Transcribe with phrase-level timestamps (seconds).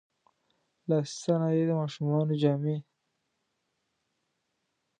[0.89, 2.77] لاسي صنایع، د ماشومانو جامې.